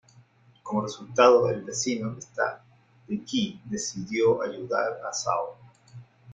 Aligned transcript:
Como 0.63 0.81
resultado, 0.81 1.47
el 1.51 1.61
vecino 1.63 2.17
estado 2.17 2.61
de 3.07 3.21
Qi 3.23 3.61
decidió 3.65 4.41
ayudar 4.41 4.93
a 5.07 5.13
Zhao. 5.13 5.57